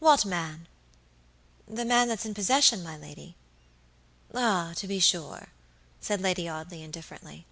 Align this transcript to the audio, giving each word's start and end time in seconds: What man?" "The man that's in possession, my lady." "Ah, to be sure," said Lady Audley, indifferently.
What 0.00 0.24
man?" 0.26 0.66
"The 1.68 1.84
man 1.84 2.08
that's 2.08 2.24
in 2.26 2.34
possession, 2.34 2.82
my 2.82 2.96
lady." 2.96 3.36
"Ah, 4.34 4.72
to 4.74 4.88
be 4.88 4.98
sure," 4.98 5.50
said 6.00 6.20
Lady 6.20 6.48
Audley, 6.48 6.82
indifferently. 6.82 7.46